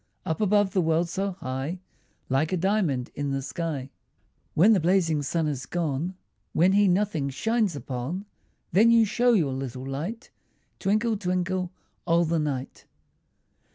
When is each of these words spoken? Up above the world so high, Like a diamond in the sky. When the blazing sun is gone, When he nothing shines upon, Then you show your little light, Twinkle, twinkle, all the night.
Up 0.25 0.41
above 0.41 0.73
the 0.73 0.81
world 0.81 1.09
so 1.09 1.33
high, 1.33 1.77
Like 2.27 2.51
a 2.51 2.57
diamond 2.57 3.11
in 3.13 3.29
the 3.29 3.43
sky. 3.43 3.91
When 4.55 4.73
the 4.73 4.79
blazing 4.79 5.21
sun 5.21 5.47
is 5.47 5.67
gone, 5.67 6.15
When 6.53 6.71
he 6.71 6.87
nothing 6.87 7.29
shines 7.29 7.75
upon, 7.75 8.25
Then 8.71 8.89
you 8.89 9.05
show 9.05 9.33
your 9.33 9.53
little 9.53 9.87
light, 9.87 10.31
Twinkle, 10.79 11.17
twinkle, 11.17 11.71
all 12.07 12.25
the 12.25 12.39
night. 12.39 12.87